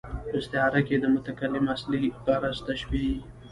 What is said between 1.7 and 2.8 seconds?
اصلي غرض